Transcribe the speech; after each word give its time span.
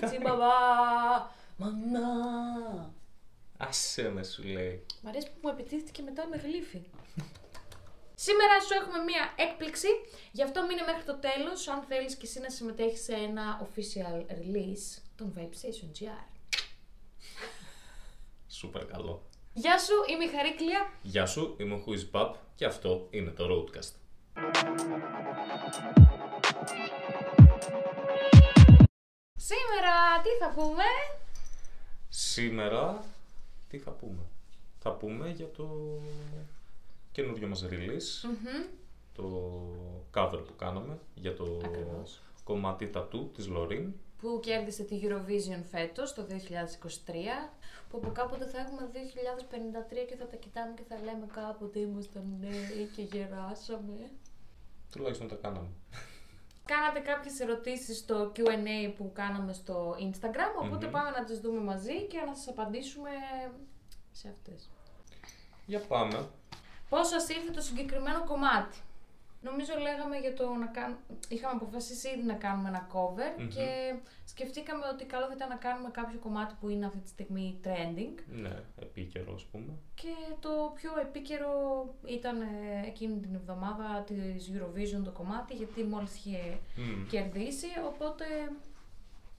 κορίτσι 0.00 0.22
μπαμπά. 0.22 0.54
Μαμά. 1.56 2.94
Άσε 3.56 4.08
με 4.08 4.22
σου 4.22 4.42
λέει. 4.42 4.86
Μ' 5.02 5.08
αρέσει 5.08 5.26
που 5.26 5.38
μου 5.42 5.48
επιτίθεται 5.48 6.02
μετά 6.02 6.26
με 6.26 6.36
γλύφη. 6.36 6.82
Σήμερα 8.14 8.60
σου 8.60 8.74
έχουμε 8.74 8.98
μία 8.98 9.32
έκπληξη, 9.36 9.88
γι' 10.32 10.42
αυτό 10.42 10.66
μείνε 10.66 10.82
μέχρι 10.86 11.02
το 11.02 11.14
τέλος 11.14 11.68
αν 11.68 11.82
θέλεις 11.88 12.14
και 12.14 12.26
εσύ 12.26 12.40
να 12.40 12.50
συμμετέχεις 12.50 13.02
σε 13.02 13.12
ένα 13.12 13.68
official 13.68 14.20
release 14.20 15.02
των 15.16 15.34
Vibestation 15.36 16.00
GR. 16.00 16.24
Σούπερ 18.48 18.86
καλό. 18.86 19.22
Γεια 19.52 19.78
σου, 19.78 19.94
είμαι 20.10 20.24
η 20.24 20.28
Χαρίκλια. 20.28 20.92
Γεια 21.02 21.26
σου, 21.26 21.56
είμαι 21.58 21.74
ο 21.74 21.84
Whois 21.86 22.20
Pap 22.20 22.32
και 22.54 22.64
αυτό 22.64 23.06
είναι 23.10 23.30
το 23.30 23.46
Roadcast. 23.50 23.92
Σήμερα 29.50 30.20
τι 30.22 30.28
θα 30.44 30.48
πούμε; 30.54 30.82
Σήμερα, 32.08 33.04
τι 33.68 33.78
θα 33.78 33.90
πούμε; 33.90 34.22
Θα 34.78 34.90
πούμε 34.92 35.30
για 35.30 35.50
το 35.50 35.98
καινούριο 37.12 37.48
μας 37.48 37.64
release, 37.70 38.28
Μμμ. 38.28 38.64
το 39.14 39.52
cover 40.14 40.42
που 40.46 40.56
κάναμε 40.56 40.98
για 41.14 41.34
το 41.34 41.60
Ακριβώς. 41.64 42.20
κομμάτι 42.44 42.88
τατού 42.88 43.30
της 43.34 43.46
Λωρίν. 43.46 43.92
που 44.20 44.40
κέρδισε 44.42 44.82
τη 44.82 45.00
Eurovision 45.02 45.62
φέτος, 45.70 46.14
το 46.14 46.22
2023, 46.22 47.50
που 47.90 47.96
από 48.02 48.10
κάποτε 48.12 48.46
θα 48.46 48.58
έχουμε 48.58 48.90
2053 48.92 50.06
και 50.08 50.16
θα 50.16 50.26
τα 50.26 50.36
κοιτάμε 50.36 50.74
και 50.76 50.82
θα 50.88 50.96
λέμε 51.04 51.26
κάποτε 51.34 51.78
ήμασταν 51.78 52.36
νέοι 52.40 52.88
και 52.96 53.02
γεράσαμε. 53.02 54.10
Τουλάχιστον 54.92 55.28
τα 55.28 55.34
κάναμε. 55.34 55.68
Κάνατε 56.66 57.00
κάποιες 57.00 57.40
ερωτήσεις 57.40 57.98
στο 57.98 58.32
Q&A 58.36 58.92
που 58.96 59.12
κάναμε 59.14 59.52
στο 59.52 59.96
Instagram, 59.98 60.64
οποτε 60.64 60.86
Μμμ. 60.86 60.92
πάμε 60.92 61.10
να 61.10 61.24
τις 61.24 61.40
δούμε 61.40 61.60
μαζί 61.60 62.02
και 62.02 62.18
να 62.26 62.34
σας 62.34 62.48
απαντήσουμε 62.48 63.10
σε 64.12 64.28
αυτές. 64.28 64.68
Για 65.66 65.80
πάμε. 65.80 66.28
Πώς 66.88 67.08
σας 67.08 67.28
ήρθε 67.28 67.50
το 67.50 67.60
συγκεκριμένο 67.60 68.24
κομμάτι; 68.24 68.78
Νομίζω 69.42 69.72
λέγαμε 69.82 70.16
για 70.16 70.34
το 70.34 70.54
να 70.54 70.66
κάνουμε... 70.66 70.98
Είχαμε 71.28 71.54
αποφασίσει 71.60 72.08
ήδη 72.08 72.22
να 72.22 72.34
κάνουμε 72.34 72.68
ένα 72.68 72.88
cover 72.92 73.40
Μμμ. 73.40 73.48
και 73.48 73.94
σκεφτήκαμε 74.24 74.84
ότι 74.92 75.04
καλό 75.04 75.26
θα 75.26 75.32
ήταν 75.36 75.48
να 75.48 75.54
κάνουμε 75.56 75.90
κάποιο 75.90 76.18
κομμάτι 76.18 76.54
που 76.60 76.68
είναι 76.68 76.86
αυτή 76.86 76.98
τη 76.98 77.08
στιγμή 77.08 77.60
trending. 77.64 78.14
Ναι, 78.42 78.62
επίκαιρο 78.80 79.34
ας 79.34 79.44
πούμε. 79.44 79.72
Και 79.94 80.14
το 80.40 80.72
πιο 80.74 80.90
επίκαιρο 81.00 81.52
ήταν 82.06 82.40
ε, 82.40 82.46
εκείνη 82.86 83.20
την 83.20 83.34
εβδομάδα 83.34 84.04
της 84.06 84.50
Eurovision 84.54 85.02
το 85.04 85.10
κομμάτι, 85.10 85.54
γιατί 85.54 85.84
μόλις 85.84 86.14
είχε 86.16 86.58
Μμ. 86.76 87.06
κερδίσει, 87.06 87.66
οπότε 87.86 88.24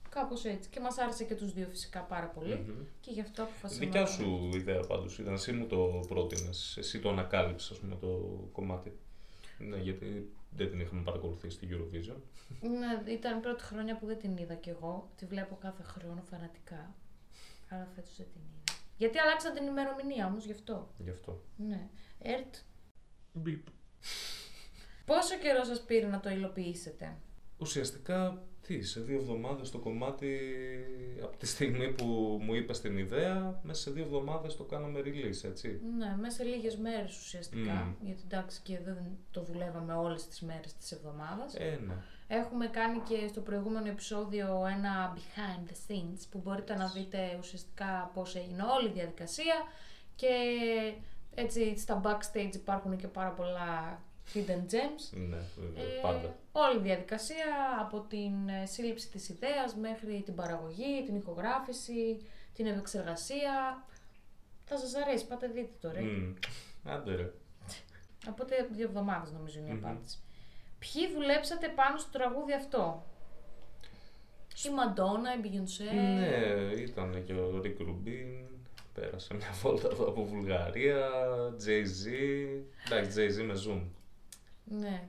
κάπως 0.08 0.44
έτσι. 0.44 0.68
Και 0.68 0.80
μας 0.80 0.98
άρεσε 0.98 1.24
και 1.24 1.34
τους 1.34 1.52
δύο 1.52 1.66
φυσικά 1.70 2.00
πάρα 2.00 2.26
πολύ 2.26 2.54
Μμμ. 2.54 2.84
και 3.00 3.10
γι' 3.10 3.20
αυτό 3.20 3.42
αποφασίσαμε. 3.42 3.86
Δικιά 3.86 4.06
σου 4.06 4.50
ιδέα 4.54 4.80
πάντως 4.80 5.18
ήταν, 5.18 5.34
εσύ 5.34 5.52
μου 5.52 5.66
το 5.66 6.04
πρότεινες, 6.08 6.76
εσύ 6.78 6.98
το 7.00 7.08
ανακάλυψες 7.08 7.70
ας 7.70 7.78
πούμε 7.78 7.96
το 8.00 8.08
κομμάτι. 8.52 8.92
Ναι, 9.58 9.76
γιατί 9.76 10.32
δεν 10.50 10.70
την 10.70 10.80
είχαμε 10.80 11.02
παρακολουθήσει 11.02 11.56
στη 11.56 11.68
Eurovision. 11.70 12.16
Ναι, 12.60 13.12
ήταν 13.12 13.38
η 13.38 13.40
πρώτη 13.40 13.62
χρονιά 13.62 13.98
που 13.98 14.06
δεν 14.06 14.18
την 14.18 14.36
είδα 14.36 14.54
κι 14.54 14.70
εγώ. 14.70 15.10
Τη 15.16 15.26
βλέπω 15.26 15.56
κάθε 15.60 15.82
χρόνο 15.82 16.22
φανατικά. 16.30 16.94
Αλλά 17.68 17.88
φέτος 17.94 18.16
δεν 18.16 18.26
την 18.32 18.40
είδα. 18.40 18.78
Γιατί 18.96 19.18
αλλάξαν 19.18 19.54
την 19.54 19.66
ημερομηνία 19.66 20.26
όμως, 20.26 20.44
γι' 20.44 20.52
αυτό. 20.52 20.94
Γι' 20.98 21.10
αυτό. 21.10 21.42
Ναι. 21.56 21.88
Ερτ, 22.18 22.54
Μπιπ. 23.32 23.66
πόσο 25.04 25.38
καιρό 25.38 25.64
σας 25.64 25.84
πήρε 25.84 26.06
να 26.06 26.20
το 26.20 26.30
υλοποιήσετε; 26.30 27.16
Ουσιαστικά, 27.58 28.42
τι, 28.68 28.82
σε 28.82 29.00
δύο 29.00 29.16
εβδομάδες 29.16 29.70
το 29.70 29.78
κομμάτι, 29.78 30.38
από 31.22 31.36
τη 31.36 31.46
στιγμή 31.46 31.92
που 31.92 32.04
μου 32.42 32.54
είπες 32.54 32.80
την 32.80 32.98
ιδέα, 32.98 33.60
μέσα 33.62 33.80
σε 33.80 33.90
δύο 33.90 34.04
εβδομάδες 34.04 34.56
το 34.56 34.64
κάναμε 34.64 35.00
release, 35.04 35.44
έτσι. 35.44 35.80
Ναι, 35.98 36.16
μέσα 36.20 36.36
σε 36.36 36.44
λίγες 36.44 36.76
μέρες 36.76 37.18
ουσιαστικά. 37.18 37.72
Μμμ. 37.72 37.94
Γιατί 38.06 38.22
εντάξει 38.24 38.60
και 38.62 38.78
δεν 38.84 38.96
το 39.30 39.42
δουλεύαμε 39.42 39.92
όλες 39.92 40.26
τις 40.26 40.40
μέρες 40.40 40.74
της 40.74 40.92
εβδομάδας. 40.92 41.54
Ε, 41.54 41.80
ναι. 41.86 41.94
Έχουμε 42.28 42.66
κάνει 42.66 42.98
και 42.98 43.26
στο 43.28 43.40
προηγούμενο 43.40 43.88
επεισόδιο 43.88 44.46
ένα 44.76 45.16
behind 45.16 45.70
the 45.70 45.76
scenes 45.88 46.20
που 46.30 46.40
μπορείτε 46.44 46.76
να 46.76 46.86
δείτε 46.86 47.36
ουσιαστικά 47.38 48.10
πώς 48.14 48.34
έγινε 48.34 48.62
όλη 48.62 48.88
η 48.88 48.92
διαδικασία 48.92 49.54
και 50.16 50.28
έτσι 51.34 51.78
στα 51.78 52.00
backstage 52.04 52.54
υπάρχουν 52.54 52.96
και 52.96 53.06
πάρα 53.06 53.30
πολλά 53.30 54.02
hidden 54.34 54.72
gems. 54.72 55.18
Ναι, 55.28 55.36
βέβαια, 55.56 55.82
Ε, 55.84 56.00
πάντα. 56.02 56.36
όλη 56.52 56.78
η 56.78 56.82
διαδικασία 56.82 57.44
από 57.80 58.00
την 58.00 58.48
ε, 58.48 58.66
σύλληψη 58.66 59.08
της 59.10 59.28
ιδέας 59.28 59.74
μέχρι 59.76 60.22
την 60.24 60.34
παραγωγή, 60.34 61.02
την 61.06 61.16
ηχογράφηση, 61.16 62.20
την 62.54 62.66
επεξεργασία. 62.66 63.84
Θα 64.64 64.76
σας 64.78 64.94
αρέσει, 64.94 65.26
πάτε 65.26 65.46
δείτε 65.46 65.72
το 65.80 65.90
ρε. 65.92 66.00
Μμ. 66.00 66.34
Άντε 66.84 67.14
ρε. 67.14 67.30
Οπότε 68.28 68.68
δύο 68.72 68.84
εβδομάδες 68.86 69.32
νομίζω 69.32 69.58
είναι 69.58 69.68
η 69.68 69.72
Μμμ. 69.72 69.84
απάντηση. 69.86 70.18
Ποιοι 70.78 71.12
δουλέψατε 71.12 71.68
πάνω 71.68 71.98
στο 71.98 72.10
τραγούδι 72.18 72.52
αυτό; 72.52 73.04
Η 74.66 74.70
Μαντόνα, 74.74 75.34
η 75.34 75.38
Beyoncé. 75.42 75.94
Ναι, 75.94 76.26
ήταν 76.80 77.24
και 77.24 77.32
ο 77.32 77.60
Rick 77.64 77.80
Rubin, 77.82 78.44
πέρασε 78.94 79.34
μια 79.34 79.50
βόλτα 79.62 79.88
εδώ 79.92 80.08
από 80.08 80.24
Βουλγαρία, 80.24 81.08
Jay-Z, 81.66 82.06
εντάξει 82.86 83.16
Jay-Z 83.16 83.44
με 83.44 83.54
Zoom. 83.66 83.82
Ναι. 84.68 85.08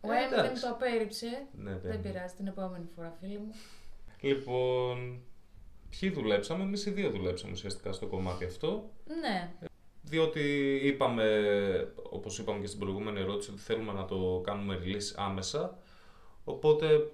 Ο 0.00 0.12
Ε, 0.12 0.16
Eminem 0.16 0.32
εντάξει. 0.32 0.62
το 0.62 0.68
απέρριψε. 0.68 1.46
Ναι, 1.52 1.70
Δεν 1.70 1.80
δεν 1.90 2.00
πειράζει, 2.02 2.34
την 2.34 2.46
επόμενη 2.46 2.86
φορά 2.94 3.16
φίλοι 3.20 3.38
μου. 3.38 3.52
Λοιπόν, 4.20 5.20
ποιοι 6.00 6.10
δουλέψαμε, 6.10 6.62
εμείς 6.62 6.86
οι 6.86 6.90
δύο 6.90 7.10
δουλέψαμε 7.10 7.52
ουσιαστικά 7.52 7.92
στο 7.92 8.06
κομμάτι 8.06 8.44
αυτό. 8.44 8.90
Ναι. 9.20 9.52
Διότι 10.02 10.74
είπαμε, 10.82 11.24
όπως 12.10 12.38
είπαμε 12.38 12.60
και 12.60 12.66
στην 12.66 12.78
προηγούμενη 12.78 13.20
ερώτηση, 13.20 13.50
ότι 13.50 13.60
θέλουμε 13.60 13.92
να 13.92 14.04
το 14.04 14.40
κάνουμε 14.44 14.80
release 14.84 15.12
άμεσα. 15.16 15.78
Οπότε 16.44 17.10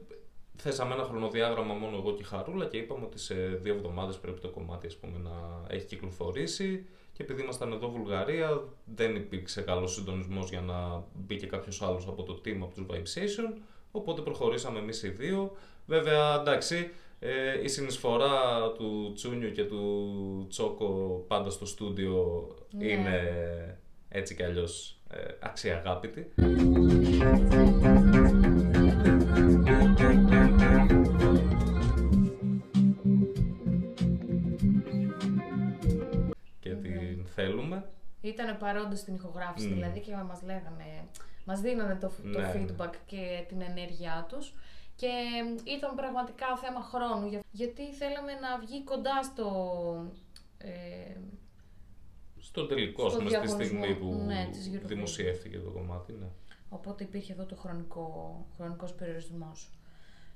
θέσαμε 0.56 0.94
ένα 0.94 1.04
χρονοδιάγραμμα 1.04 1.74
μόνο 1.74 1.96
εγώ 1.96 2.12
και 2.14 2.22
η 2.22 2.24
Χαρούλα 2.24 2.66
και 2.66 2.76
είπαμε 2.76 3.04
ότι 3.04 3.18
σε 3.18 3.34
δύο 3.34 3.74
εβδομάδες 3.74 4.18
πρέπει 4.18 4.40
το 4.40 4.48
κομμάτι 4.50 4.86
ας 4.86 4.96
πούμε, 4.96 5.18
να 5.18 5.66
έχει 5.68 5.86
κυκλοφορήσει. 5.86 6.86
Και 7.20 7.26
επειδή 7.26 7.42
ήμασταν 7.42 7.72
εδώ 7.72 7.90
Βουλγαρία, 7.90 8.62
δεν 8.94 9.14
υπήρξε 9.16 9.60
καλός 9.62 9.94
συντονισμός 9.94 10.48
για 10.50 10.60
να 10.60 11.04
μπει 11.14 11.36
και 11.36 11.46
κάποιος 11.46 11.82
άλλος 11.82 12.06
από 12.06 12.22
το 12.22 12.40
team 12.44 12.56
από 12.62 12.74
τους 12.74 12.86
Vibesation. 12.90 13.58
Οπότε 13.90 14.20
προχωρήσαμε 14.20 14.78
εμείς 14.78 15.02
οι 15.02 15.08
δύο. 15.08 15.52
Βέβαια, 15.86 16.40
εντάξει, 16.40 16.90
ε, 17.18 17.62
η 17.62 17.68
συνεισφορά 17.68 18.32
του 18.78 19.12
Τσούνιου 19.14 19.52
και 19.52 19.64
του 19.64 20.46
Τσόκο 20.48 21.24
πάντα 21.28 21.50
στο 21.50 21.66
στούντιο 21.66 22.46
Ναι. 22.70 22.86
είναι 22.86 23.18
έτσι 24.08 24.34
κι 24.34 24.42
αλλιώς 24.42 24.98
ε, 25.10 25.18
αξιαγάπητη. 25.40 26.32
Ήταν 38.42 38.58
παρόντε 38.58 38.94
στην 38.96 39.14
ηχογράφηση 39.14 39.66
Μμμ. 39.66 39.74
δηλαδή 39.74 40.00
και 40.00 40.14
μας 40.16 40.42
λέγανε, 40.42 41.08
μας 41.44 41.60
δίνανε 41.60 41.94
το, 41.94 42.06
το 42.32 42.38
Ναι, 42.40 42.46
ναι. 42.46 42.52
feedback 42.76 42.92
και 43.06 43.44
την 43.48 43.60
ενέργειά 43.60 44.26
τους 44.28 44.54
και 44.96 45.08
ήταν 45.64 45.94
πραγματικά 45.94 46.56
θέμα 46.56 46.80
χρόνου 46.80 47.26
για- 47.26 47.40
γιατί 47.50 47.92
θέλαμε 47.94 48.32
να 48.32 48.58
βγει 48.58 48.84
κοντά 48.84 49.22
στο, 49.22 49.46
ε, 50.58 51.16
Στο 52.38 52.66
τελικό, 52.66 53.08
Στο 53.08 53.16
ας 53.18 53.24
πούμε, 53.24 53.28
στη 53.30 53.38
διαγωνισμό, 53.38 53.82
στιγμή 53.82 53.94
που 54.00 54.22
ναι, 54.26 54.48
της 54.52 54.70
Eurovision. 54.74 54.86
δημοσιεύτηκε 54.86 55.58
το 55.58 55.70
κομμάτι. 55.70 56.12
Ναι. 56.12 56.26
οπότε 56.68 57.04
υπήρχε 57.04 57.32
εδώ 57.32 57.44
το 57.44 57.56
χρονικό, 57.56 58.46
χρονικός 58.56 58.92
περιορισμός. 58.94 59.70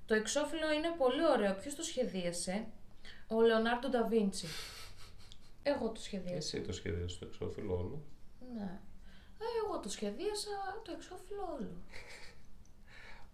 Το 0.06 0.14
εξώφυλλο 0.14 0.72
είναι 0.72 0.88
πολύ 0.98 1.26
ωραίο. 1.36 1.54
Ποιος 1.54 1.74
το 1.74 1.82
σχεδίασε; 1.82 2.66
Ο 3.28 3.40
Λεωνάρντο 3.40 3.88
Νταβίντσι. 3.88 4.46
Εγώ 5.66 5.88
το 5.90 6.00
σχεδίασα. 6.00 6.36
Εσύ 6.36 6.60
το 6.60 6.72
σχεδίασες 6.72 7.18
το 7.18 7.26
εξώφυλλο 7.26 7.74
όλο. 7.78 8.02
Ναι. 8.54 8.80
Ε, 9.38 9.44
εγώ 9.66 9.80
το 9.80 9.88
σχεδίασα 9.88 10.50
το 10.84 10.92
εξώφυλλο 10.96 11.42
όλο. 11.58 11.70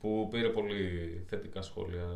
Που 0.00 0.28
πήρε 0.30 0.48
πολύ 0.48 0.80
θετικά 1.28 1.62
σχόλια 1.62 2.06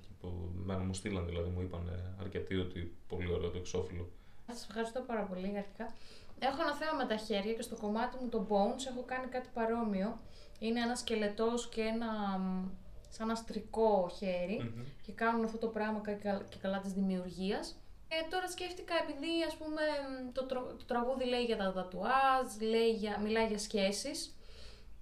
και 0.00 0.08
που 0.20 0.50
μένα 0.64 0.80
μου 0.84 0.94
στείλαν 0.94 1.26
δηλαδή, 1.26 1.50
μου 1.50 1.60
είπαν 1.60 2.14
αρκετοί 2.20 2.56
ότι 2.56 2.94
πολύ 3.08 3.32
ωραίο 3.32 3.50
το 3.50 3.58
εξώφυλλο. 3.58 4.08
Σας 4.46 4.66
ευχαριστώ 4.68 5.00
πάρα 5.00 5.22
πολύ 5.22 5.56
αρχικά. 5.58 5.92
Έχω 6.38 6.62
ένα 6.62 6.74
θέμα 6.74 6.92
με 6.92 7.04
τα 7.06 7.16
χέρια 7.16 7.52
και 7.52 7.62
στο 7.62 7.76
κομμάτι 7.76 8.16
μου 8.22 8.28
το 8.28 8.46
Bones 8.50 8.86
έχω 8.90 9.02
κάνει 9.06 9.26
κάτι 9.26 9.48
παρόμοιο. 9.54 10.20
Είναι 10.58 10.80
ένας 10.80 10.98
σκελετός 10.98 11.68
και 11.68 11.80
ένα 11.80 12.38
μ, 12.38 12.68
σαν 13.08 13.28
ένα 13.28 13.34
στρικό 13.38 14.10
χέρι 14.18 14.58
Μμμ. 14.74 14.84
και 15.02 15.12
κάνουν 15.12 15.44
αυτό 15.44 15.58
το 15.58 15.66
πράγμα 15.68 16.00
και 16.04 16.12
κα- 16.12 16.44
και 16.48 16.56
καλά 16.60 16.80
της 16.80 16.92
δημιουργίας. 16.92 17.78
Ε, 18.20 18.28
τώρα 18.30 18.48
σκέφτηκα 18.48 18.94
επειδή 19.02 19.42
ας 19.48 19.54
πούμε 19.56 19.82
μ, 20.28 20.32
το, 20.32 20.44
τρο- 20.44 20.76
το 20.78 20.84
τραγούδι 20.84 21.24
λέει 21.24 21.44
για 21.44 21.56
τα 21.56 21.72
τατουάζ, 21.72 22.46
λέει 22.60 22.90
για, 22.90 23.18
μιλάει 23.20 23.46
για 23.46 23.58
σχέσεις 23.58 24.34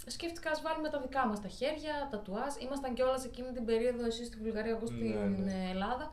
σκέφτηκα 0.06 0.50
ας 0.50 0.60
βάλουμε 0.62 0.88
τα 0.88 1.00
δικά 1.00 1.26
μας 1.26 1.40
τα 1.40 1.48
χέρια, 1.48 2.08
τα 2.10 2.18
τουάζ. 2.18 2.54
Ήμασταν 2.62 2.94
κιόλας 2.94 3.24
εκείνη 3.24 3.52
την 3.52 3.64
περίοδο 3.64 4.04
εσύ 4.06 4.24
στη 4.24 4.36
Βουλγαρία, 4.36 4.70
εγώ 4.70 4.86
στην 4.86 5.08
Ναι, 5.08 5.24
ναι. 5.24 5.68
Ελλάδα. 5.70 6.12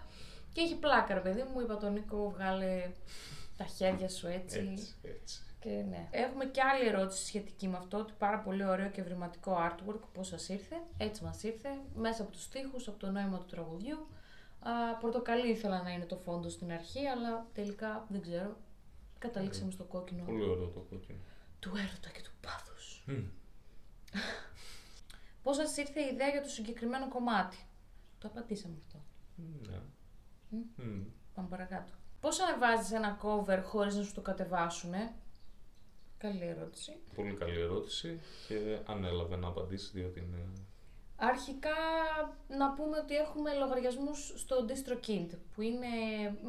Και 0.53 0.61
έχει 0.61 0.75
πλάκα, 0.75 1.13
ρε 1.13 1.19
παιδί 1.19 1.43
μου. 1.53 1.59
Είπα 1.59 1.77
τον 1.77 1.93
Νίκο, 1.93 2.29
βγάλε 2.29 2.91
τα 3.57 3.63
χέρια 3.65 4.09
σου 4.09 4.27
έτσι. 4.27 4.57
Έτσι, 4.71 4.95
έτσι. 5.03 5.41
Και 5.59 5.69
ναι. 5.69 6.07
Έχουμε 6.11 6.45
και 6.45 6.61
άλλη 6.61 6.87
ερώτηση 6.87 7.25
σχετική 7.25 7.67
με 7.67 7.77
αυτό, 7.77 7.97
ότι 7.97 8.13
πάρα 8.17 8.39
πολύ 8.39 8.65
ωραίο 8.65 8.89
και 8.89 9.01
ευρηματικό 9.01 9.57
artwork, 9.69 9.99
πώς 10.13 10.27
σας 10.27 10.49
ήρθε. 10.49 10.75
Έτσι 10.97 11.23
μας 11.23 11.43
ήρθε, 11.43 11.69
μέσα 11.95 12.21
από 12.21 12.31
τους 12.31 12.43
στίχους, 12.43 12.87
από 12.87 12.99
το 12.99 13.09
νόημα 13.11 13.37
του 13.37 13.45
τραγουδιού. 13.45 14.07
Α, 14.59 14.95
πορτοκαλί 14.99 15.49
ήθελα 15.51 15.81
να 15.83 15.91
είναι 15.91 16.05
το 16.05 16.15
φόντο 16.15 16.49
στην 16.49 16.71
αρχή, 16.71 17.05
αλλά 17.07 17.47
τελικά 17.53 18.05
δεν 18.09 18.21
ξέρω. 18.21 18.57
Καταλήξαμε 19.19 19.71
στο 19.71 19.83
κόκκινο 19.83 20.23
Πολύ 20.23 20.43
ωραίο 20.43 20.67
το 20.67 20.79
κόκκινο. 20.79 21.17
του 21.59 21.69
έρωτα 21.75 22.09
και 22.13 22.21
του 22.21 22.31
πάθους. 22.41 23.03
Μμ. 23.07 23.23
Πώς 25.43 25.55
σας 25.55 25.77
ήρθε 25.77 25.99
η 26.01 26.13
ιδέα 26.13 26.27
για 26.29 26.41
το 26.41 26.49
συγκεκριμένο 26.49 27.07
κομμάτι; 27.09 27.57
Το 28.19 28.27
απαντήσαμε 28.27 28.75
αυτό. 28.85 29.01
Ναι. 29.69 29.79
Μμ. 30.75 31.03
Πάμε 31.35 31.47
παρακάτω. 31.47 31.93
Πώς 32.19 32.39
ανεβάζεις 32.39 32.91
ένα 32.91 33.17
cover 33.21 33.61
χωρίς 33.63 33.95
να 33.95 34.03
σου 34.03 34.13
το 34.13 34.21
κατεβάσουνε; 34.21 35.13
Καλή 36.17 36.45
ερώτηση. 36.45 36.97
Πολύ 37.15 37.33
καλή 37.33 37.59
ερώτηση 37.59 38.19
και 38.47 38.79
ανέλαβε 38.85 39.35
να 39.35 39.47
απαντήσει 39.47 39.89
διότι 39.93 40.19
είναι. 40.19 40.47
Αρχικά 41.19 41.79
να 42.47 42.71
πούμε 42.73 42.97
ότι 42.97 43.15
έχουμε 43.15 43.53
λογαριασμούς 43.53 44.33
στο 44.35 44.65
DistroKid 44.67 45.27
που 45.55 45.61
είναι 45.61 45.87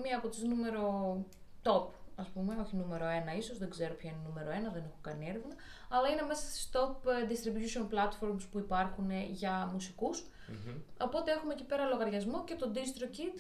μία 0.02 0.16
από 0.16 0.28
τις 0.28 0.42
νούμερο 0.42 1.16
top 1.62 1.86
ας 2.20 2.28
πούμε, 2.28 2.56
όχι 2.60 2.76
νούμερο 2.76 3.04
1 3.34 3.38
ίσως, 3.38 3.58
δεν 3.58 3.70
ξέρω 3.70 3.94
ποια 3.94 4.10
είναι 4.10 4.20
νούμερο 4.26 4.48
1, 4.50 4.72
δεν 4.72 4.82
έχω 4.84 4.98
κάνει 5.00 5.28
έρευνα, 5.28 5.54
αλλά 5.88 6.08
είναι 6.08 6.22
μέσα 6.22 6.42
στις 6.42 6.70
top 6.72 6.94
ε, 7.10 7.26
distribution 7.30 7.84
platforms 7.94 8.42
που 8.50 8.58
υπάρχουν 8.58 9.10
ε, 9.10 9.26
για 9.30 9.70
μουσικούς. 9.72 10.24
Μμμ. 10.48 10.74
Οπότε 11.00 11.32
έχουμε 11.32 11.52
εκεί 11.52 11.64
πέρα 11.64 11.84
λογαριασμό 11.84 12.44
και 12.44 12.54
το 12.54 12.72
DistroKid 12.74 13.36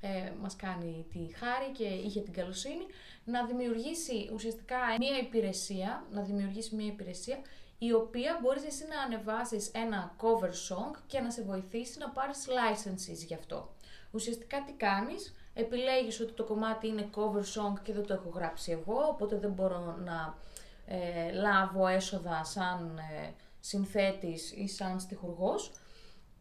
ε, 0.00 0.32
μας 0.40 0.56
κάνει 0.56 1.06
τη 1.12 1.34
χάρη 1.34 1.70
και 1.72 1.84
είχε 1.84 2.20
την 2.20 2.32
καλοσύνη 2.32 2.86
να 3.24 3.44
δημιουργήσει 3.44 4.30
ουσιαστικά 4.34 4.76
μία 4.98 5.18
υπηρεσία, 5.18 6.04
να 6.10 6.22
δημιουργήσει 6.22 6.74
μία 6.74 6.86
υπηρεσία 6.86 7.38
η 7.78 7.92
οποία 7.92 8.38
μπορείς 8.42 8.64
εσύ 8.64 8.84
να 8.86 9.00
ανεβάσεις 9.00 9.70
ένα 9.74 10.16
cover 10.20 10.48
song 10.48 10.98
και 11.06 11.20
να 11.20 11.30
σε 11.30 11.42
βοηθήσει 11.42 11.98
να 11.98 12.10
πάρεις 12.10 12.46
licenses 12.48 13.26
γι' 13.26 13.34
αυτό. 13.34 13.74
Ουσιαστικά 14.10 14.62
τι 14.66 14.72
κάνεις, 14.72 15.34
επιλέγεις 15.54 16.20
ότι 16.20 16.32
το 16.32 16.44
κομμάτι 16.44 16.86
είναι 16.86 17.10
cover 17.14 17.42
song 17.42 17.80
και 17.82 17.92
δεν 17.92 18.06
το 18.06 18.14
έχω 18.14 18.28
γράψει 18.28 18.72
εγώ, 18.72 19.06
οπότε 19.08 19.36
δεν 19.38 19.50
μπορώ 19.50 19.96
να 20.04 20.38
ε, 20.86 21.32
λάβω 21.32 21.86
έσοδα 21.86 22.44
σαν 22.44 22.98
ε, 22.98 23.32
συνθέτης 23.60 24.52
ή 24.52 24.68
σαν 24.68 25.00
στιχουργός. 25.00 25.72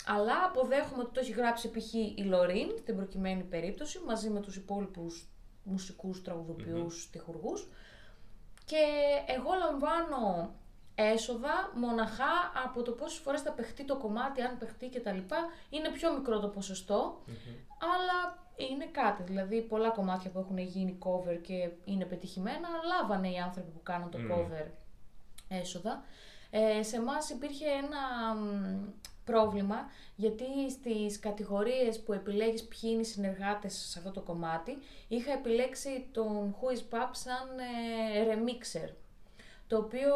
Αλλά 0.06 0.44
αποδέχομαι 0.46 1.02
ότι 1.02 1.14
το 1.14 1.20
έχει 1.20 1.32
γράψει 1.32 1.72
π.χ. 1.72 1.94
η 1.94 2.24
Λωρίν, 2.24 2.70
στην 2.80 2.96
προκειμένη 2.96 3.44
περίπτωση, 3.44 4.00
μαζί 4.06 4.30
με 4.30 4.40
τους 4.40 4.56
υπόλοιπους 4.56 5.28
μουσικούς, 5.64 6.22
τραγουδοποιούς, 6.22 7.02
στιχουργούς. 7.02 7.68
Και 8.66 8.84
εγώ 9.28 9.50
λαμβάνω 9.60 10.54
έσοδα 10.96 11.72
μοναχά 11.76 12.52
από 12.66 12.82
το 12.82 12.92
πόσες 12.92 13.20
φορές 13.20 13.42
θα 13.42 13.52
παιχτεί 13.52 13.86
το 13.86 13.98
κομμάτι, 13.98 14.42
αν 14.42 14.58
παιχτεί 14.58 14.90
κτλ. 14.90 15.18
Είναι 15.70 15.90
πιο 15.94 16.14
μικρό 16.18 16.40
το 16.40 16.48
ποσοστό, 16.48 17.22
Μμμ. 17.26 17.36
αλλά 17.80 18.42
είναι 18.56 18.86
κάτι. 18.86 19.24
Δηλαδή 19.24 19.62
πολλά 19.62 19.90
κομμάτια 19.90 20.30
που 20.30 20.40
έχουν 20.40 20.58
γίνει 20.58 20.98
cover 21.02 21.42
και 21.42 21.70
είναι 21.86 22.06
πετυχημένα, 22.06 22.68
λάβανε 22.88 23.30
οι 23.30 23.38
άνθρωποι 23.38 23.72
που 23.72 23.84
κάνουν 23.84 24.10
το 24.12 24.18
Μμμ. 24.18 24.32
cover 24.32 24.66
έσοδα. 25.48 26.04
Ε, 26.50 26.84
σε 26.84 26.96
εμάς 26.96 27.30
υπήρχε 27.30 27.66
ένα 27.66 28.34
μ, 28.36 28.76
πρόβλημα 29.26 29.76
γιατί 30.16 30.46
στις 30.72 31.20
κατηγορίες 31.20 32.00
που 32.00 32.14
επιλέγεις 32.14 32.64
ποιοι 32.64 32.90
είναι 32.94 33.02
οι 33.02 33.04
συνεργάτες 33.04 33.74
σε 33.74 34.00
αυτό 34.00 34.12
το 34.12 34.22
κομμάτι 34.22 34.78
είχα 35.08 35.32
επιλέξει 35.32 36.08
τον 36.12 36.56
Who 36.56 36.74
is 36.76 36.80
Pop 36.80 37.10
σαν 37.12 37.48
ε, 37.60 38.34
remixer 38.34 38.90
το 39.68 39.78
οποίο 39.78 40.14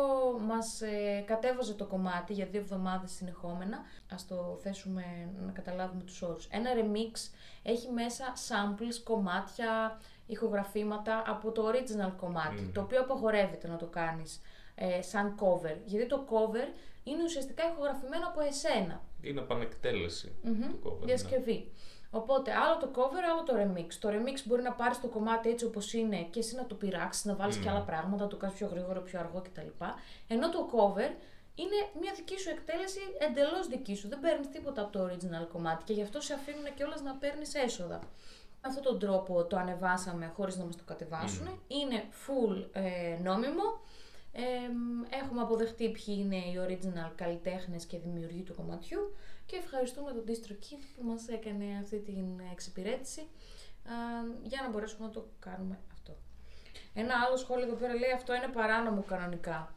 μας 0.47 0.81
ε, 0.81 1.23
κατέβαζε 1.27 1.73
το 1.73 1.85
κομμάτι 1.85 2.33
για 2.33 2.45
δύο 2.45 2.59
εβδομάδες 2.59 3.11
συνεχόμενα. 3.11 3.77
Ας 4.13 4.27
το 4.27 4.57
θέσουμε 4.61 5.03
να 5.45 5.51
καταλάβουμε 5.51 6.03
τους 6.03 6.21
όρους. 6.21 6.47
Ένα 6.51 6.69
remix 6.75 7.29
έχει 7.63 7.89
μέσα 7.91 8.23
samples, 8.47 9.01
κομμάτια, 9.03 9.99
ηχογραφήματα 10.25 11.23
από 11.27 11.51
το 11.51 11.63
original 11.69 12.11
κομμάτι, 12.17 12.61
Μμμ. 12.61 12.71
το 12.71 12.81
οποίο 12.81 13.01
απαγορεύεται 13.01 13.67
να 13.67 13.75
το 13.77 13.85
κάνεις 13.85 14.41
ε, 14.75 15.01
σαν 15.01 15.35
cover. 15.39 15.75
Γιατί 15.85 16.07
το 16.07 16.25
cover 16.29 16.73
είναι 17.03 17.23
ουσιαστικά 17.23 17.63
ηχογραφημένο 17.71 18.27
από 18.27 18.41
εσένα. 18.41 19.01
Είναι 19.21 19.39
επανεκτέλεση 19.41 20.35
Μμμ, 20.43 20.61
του 20.61 20.79
cover. 20.85 21.05
ναι. 21.05 21.63
Διασκευή. 22.11 22.31
Οπότε, 22.31 22.51
άλλο 22.51 22.77
το 22.79 22.89
cover, 22.95 23.21
άλλο 23.31 23.43
το 23.43 23.53
remix. 23.61 23.93
Το 23.99 24.09
remix 24.09 24.37
μπορεί 24.45 24.61
να 24.61 24.71
πάρεις 24.71 25.01
το 25.01 25.07
κομμάτι 25.07 25.49
έτσι 25.49 25.65
όπως 25.65 25.93
είναι 25.93 26.21
και 26.23 26.39
εσύ 26.39 26.55
να 26.55 26.65
το 26.65 26.75
πειράξεις, 26.75 27.25
να 27.25 27.35
βάλεις 27.35 27.55
και 27.57 27.69
Μμμ. 27.69 27.75
άλλα 27.75 27.81
πράγματα, 27.81 28.23
να 28.23 28.29
το 28.29 28.37
κάνεις 28.37 28.55
πιο 28.55 28.67
γρήγορο, 28.67 29.01
πιο 29.01 29.19
αργό 29.19 29.41
κτλ. 29.41 29.85
Ενώ 30.27 30.49
το 30.49 30.69
cover 30.73 31.11
είναι 31.55 31.77
μια 32.01 32.11
δική 32.15 32.39
σου 32.39 32.49
εκτέλεση 32.49 32.99
εντελώς 33.19 33.67
δική 33.67 33.95
σου. 33.95 34.07
Δεν 34.07 34.19
παίρνεις 34.19 34.49
τίποτα 34.49 34.81
από 34.81 34.91
το 34.91 35.05
original 35.05 35.47
κομμάτι 35.51 35.83
και 35.83 35.93
γι' 35.93 36.01
αυτό 36.01 36.21
σε 36.21 36.33
αφήνουν 36.33 36.73
κιόλας 36.75 37.01
να 37.01 37.13
παίρνεις 37.13 37.53
έσοδα. 37.53 37.99
Με 38.61 38.67
αυτόν 38.67 38.83
τον 38.83 38.99
τρόπο 38.99 39.43
το 39.43 39.57
ανεβάσαμε 39.57 40.31
χωρίς 40.35 40.57
να 40.57 40.65
μας 40.65 40.75
το 40.75 40.83
κατεβάσουν. 40.85 41.47
Είναι 41.67 42.03
full 42.25 42.67
ε, 42.71 43.17
νόμιμο. 43.23 43.63
Ε, 44.31 44.41
έχουμε 45.21 45.41
αποδεχτεί 45.41 45.89
ποιοι 45.89 46.15
είναι 46.19 46.35
οι 46.35 46.59
original 46.67 47.11
καλλιτέχνες 47.15 47.85
και 47.85 47.97
δημιουργοί 47.97 48.41
του 48.41 48.55
κομματιού 48.55 49.15
και 49.47 49.55
ευχαριστούμε 49.55 50.11
τον 50.11 50.23
DistroKid 50.27 50.81
που 50.95 51.03
μας 51.03 51.27
έκανε 51.27 51.65
αυτή 51.81 51.99
την 51.99 52.25
εξυπηρέτηση 52.51 53.21
α, 53.21 53.93
για 54.43 54.59
να 54.61 54.69
μπορέσουμε 54.69 55.05
να 55.07 55.13
το 55.13 55.25
κάνουμε 55.39 55.79
αυτό. 55.93 56.17
Ένα 56.93 57.13
άλλο 57.27 57.37
σχόλιο 57.37 57.65
εδώ 57.65 57.75
πέρα 57.75 57.93
λέει 57.93 58.11
αυτό 58.15 58.33
είναι 58.35 58.47
παράνομο 58.53 59.03
κανονικά. 59.03 59.75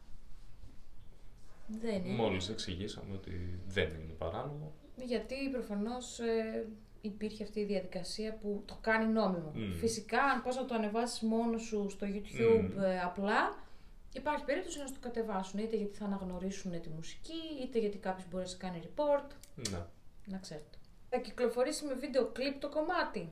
Δεν 1.67 2.05
είναι. 2.05 2.15
Μόλις 2.15 2.49
εξηγήσαμε 2.49 3.13
ότι 3.13 3.59
δεν 3.67 3.87
είναι 3.87 4.13
παράνομο. 4.17 4.73
Γιατί 5.05 5.35
προφανώς 5.51 6.19
ε, 6.19 6.67
υπήρχε 7.01 7.43
αυτή 7.43 7.59
η 7.59 7.65
διαδικασία 7.65 8.33
που 8.41 8.63
το 8.65 8.77
κάνει 8.81 9.13
νόμιμο. 9.13 9.51
Μμμ. 9.55 9.73
Φυσικά, 9.73 10.23
αν 10.23 10.41
πας 10.43 10.55
να 10.55 10.65
το 10.65 10.73
ανεβάσεις 10.73 11.21
μόνος 11.21 11.61
σου 11.61 11.89
στο 11.89 12.07
YouTube 12.09 12.61
Μμμ. 12.61 12.79
ε, 12.83 13.01
απλά, 13.01 13.63
υπάρχει 14.13 14.43
περίπτωση 14.43 14.79
να 14.79 14.87
σου 14.87 14.93
το 14.93 14.99
κατεβάσουν. 15.01 15.59
Είτε 15.59 15.75
γιατί 15.75 15.97
θα 15.97 16.05
αναγνωρίσουν 16.05 16.81
τη 16.81 16.89
μουσική, 16.89 17.41
είτε 17.63 17.79
γιατί 17.79 17.97
κάποιος 17.97 18.27
μπορεί 18.29 18.43
να 18.43 18.49
σε 18.49 18.57
κάνει 18.57 18.81
report. 18.83 19.29
Ναι. 19.71 19.79
Να 20.25 20.37
ξέρετε. 20.37 20.77
Θα 21.09 21.17
κυκλοφορήσει 21.17 21.85
με 21.85 21.93
βίντεο 21.93 22.25
κλιπ 22.25 22.59
το 22.59 22.69
κομμάτι. 22.69 23.31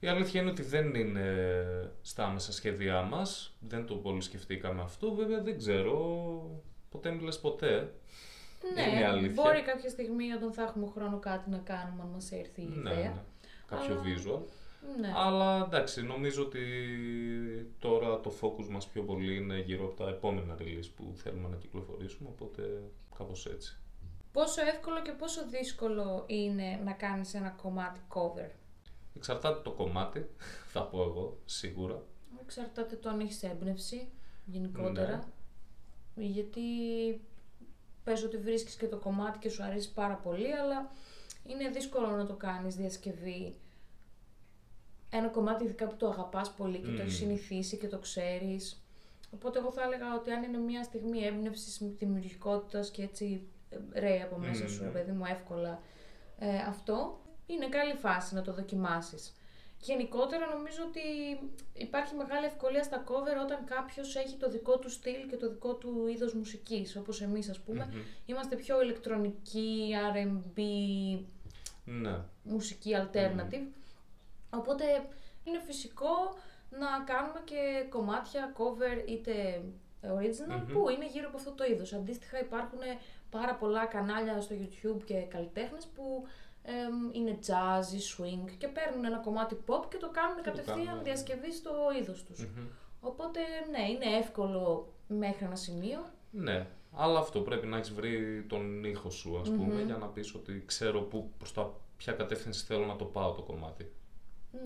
Η 0.00 0.06
αλήθεια 0.06 0.40
είναι 0.40 0.50
ότι 0.50 0.62
δεν 0.62 0.94
είναι 0.94 1.92
στα 2.02 2.24
άμεσα 2.24 2.52
σχέδιά 2.52 3.02
μας. 3.02 3.54
Δεν 3.60 3.86
το 3.86 3.94
πολύ 3.94 4.20
σκεφτήκαμε 4.22 4.82
αυτό. 4.82 5.14
Βέβαια 5.14 5.42
δεν 5.42 5.58
ξέρω. 5.58 5.94
Ποτέ 6.90 7.10
μιλες 7.10 7.40
ποτέ. 7.40 7.92
Ναι, 8.74 8.82
Είναι 8.82 9.06
αλήθεια. 9.06 9.42
μπορεί 9.42 9.62
κάποια 9.62 9.90
στιγμή 9.90 10.32
όταν 10.32 10.52
θα 10.52 10.62
έχουμε 10.62 10.86
χρόνο 10.94 11.18
κάτι 11.18 11.50
να 11.50 11.58
κάνουμε, 11.58 12.02
αν 12.02 12.08
μας 12.08 12.32
έρθει 12.32 12.60
η 12.62 12.64
Ναι, 12.74 12.90
ιδέα. 12.90 13.02
ναι. 13.10 13.22
Κάποιο 13.66 13.94
Αλλά- 13.94 14.02
visual. 14.04 14.40
Ναι. 15.00 15.12
Αλλά 15.16 15.64
εντάξει, 15.64 16.02
νομίζω 16.02 16.42
ότι 16.42 16.60
τώρα 17.78 18.20
το 18.20 18.32
focus 18.40 18.66
μας 18.68 18.86
πιο 18.86 19.02
πολύ 19.02 19.36
είναι 19.36 19.58
γύρω 19.58 19.84
από 19.84 19.94
τα 20.04 20.08
επόμενα 20.08 20.56
release 20.58 20.90
που 20.96 21.12
θέλουμε 21.14 21.48
να 21.48 21.56
κυκλοφορήσουμε, 21.56 22.28
οπότε 22.28 22.82
κάπως 23.18 23.46
έτσι. 23.46 23.78
Πόσο 24.32 24.60
εύκολο 24.60 25.02
και 25.02 25.12
πόσο 25.12 25.48
δύσκολο 25.48 26.24
είναι 26.26 26.80
να 26.84 26.92
κάνεις 26.92 27.34
ένα 27.34 27.48
κομμάτι 27.48 28.00
cover; 28.14 28.50
Εξαρτάται 29.16 29.60
το 29.62 29.70
κομμάτι, 29.70 30.26
θα 30.72 30.82
πω 30.82 31.02
εγώ, 31.02 31.38
σίγουρα. 31.44 32.02
Εξαρτάται 32.42 32.96
το 32.96 33.08
αν 33.08 33.20
έχεις 33.20 33.42
έμπνευση 33.42 34.08
γενικότερα. 34.44 35.28
Γιατί 36.14 36.60
πες 38.04 38.24
ότι 38.24 38.36
βρίσκεις 38.36 38.74
και 38.74 38.86
το 38.86 38.96
κομμάτι 38.96 39.38
και 39.38 39.48
σου 39.48 39.62
αρέσει 39.62 39.92
πάρα 39.92 40.14
πολύ, 40.14 40.52
αλλά 40.52 40.90
είναι 41.46 41.68
δύσκολο 41.68 42.06
να 42.10 42.26
το 42.26 42.34
κάνεις 42.34 42.76
διασκευή. 42.76 43.54
Ένα 45.10 45.28
κομμάτι 45.28 45.64
ειδικά 45.64 45.86
που 45.86 45.96
το 45.96 46.08
αγαπάς 46.08 46.50
πολύ 46.52 46.78
και 46.78 46.84
το 46.86 46.90
Μμμ. 46.92 47.00
έχεις 47.00 47.16
συνηθίσει 47.16 47.76
και 47.76 47.86
το 47.88 47.98
ξέρεις. 47.98 48.82
Οπότε 49.34 49.58
εγώ 49.58 49.70
θα 49.72 49.82
έλεγα 49.82 50.14
ότι 50.14 50.30
αν 50.30 50.42
είναι 50.42 50.58
μια 50.58 50.82
στιγμή 50.84 51.20
έμπνευσης, 51.24 51.78
δημιουργικότητας 51.98 52.90
και 52.90 53.02
έτσι 53.02 53.46
ε, 53.94 54.00
ρέει 54.00 54.20
από 54.22 54.38
μέσα 54.38 54.62
Μμμ. 54.62 54.68
σου, 54.70 54.82
ρε 54.82 54.88
παιδί 54.88 55.12
μου, 55.12 55.24
εύκολα 55.24 55.80
ε, 56.38 56.56
αυτό, 56.58 57.20
είναι 57.46 57.68
καλή 57.68 57.94
φάση 57.94 58.34
να 58.34 58.42
το 58.42 58.52
δοκιμάσεις. 58.52 59.32
Γενικότερα 59.80 60.46
νομίζω 60.54 60.78
ότι 60.88 61.00
υπάρχει 61.74 62.14
μεγάλη 62.14 62.46
ευκολία 62.46 62.82
στα 62.82 63.04
cover 63.08 63.42
όταν 63.44 63.64
κάποιος 63.64 64.16
έχει 64.16 64.36
το 64.36 64.50
δικό 64.50 64.78
του 64.78 64.90
στυλ 64.90 65.28
και 65.30 65.36
το 65.36 65.48
δικό 65.48 65.74
του 65.74 66.06
είδος 66.14 66.34
μουσικής, 66.34 66.96
όπως 66.96 67.22
εμείς 67.22 67.48
ας 67.50 67.58
πούμε. 67.60 67.88
Μμμ. 67.92 68.00
Είμαστε 68.26 68.56
πιο 68.56 68.82
ηλεκτρονική, 68.82 69.90
R&B, 70.12 70.60
Ναι. 71.84 72.18
μουσική 72.42 72.90
alternative. 72.96 73.66
Οπότε 74.50 74.84
είναι 75.44 75.60
φυσικό 75.66 76.36
να 76.70 77.04
κάνουμε 77.06 77.40
και 77.44 77.86
κομμάτια 77.88 78.52
cover 78.58 79.08
είτε 79.08 79.62
original 80.02 80.62
που 80.72 80.88
είναι 80.88 81.06
γύρω 81.06 81.28
από 81.28 81.36
αυτό 81.36 81.52
το 81.52 81.64
είδος. 81.64 81.92
Αντίστοιχα 81.92 82.40
υπάρχουν 82.40 82.78
πάρα 83.30 83.54
πολλά 83.54 83.86
κανάλια 83.86 84.40
στο 84.40 84.54
YouTube 84.58 85.02
και 85.04 85.14
καλλιτέχνες 85.14 85.86
που 85.86 86.26
εμ, 86.62 87.10
είναι 87.12 87.38
jazz 87.46 87.92
ή 87.92 88.00
swing 88.10 88.50
και 88.58 88.68
παίρνουν 88.68 89.04
ένα 89.04 89.18
κομμάτι 89.18 89.56
pop 89.66 89.82
και 89.88 89.96
το 89.96 90.10
κάνουν 90.10 90.42
κατευθείαν 90.42 90.84
κάνουν, 90.84 90.96
ναι. 90.96 91.02
διασκευή 91.02 91.52
στο 91.52 91.72
είδος 92.00 92.24
τους. 92.24 92.48
Οπότε 93.00 93.40
ναι, 93.70 93.90
είναι 93.90 94.16
εύκολο 94.18 94.92
μέχρι 95.08 95.44
ένα 95.44 95.56
σημείο. 95.56 96.00
Ναι, 96.30 96.66
αλλά 96.92 97.18
αυτό 97.18 97.40
πρέπει 97.40 97.66
να 97.66 97.76
έχεις 97.76 97.92
βρει 97.92 98.44
τον 98.48 98.84
ήχο 98.84 99.10
σου, 99.10 99.38
ας 99.38 99.50
πούμε, 99.50 99.82
για 99.82 99.96
να 99.96 100.06
πεις 100.06 100.34
ότι 100.34 100.62
ξέρω 100.66 101.00
που, 101.02 101.30
προς 101.38 101.52
τα 101.52 101.74
ποια 101.96 102.12
κατεύθυνση 102.12 102.64
θέλω 102.64 102.86
να 102.86 102.96
το 102.96 103.04
πάω 103.04 103.32
το 103.32 103.42
κομμάτι. 103.42 103.92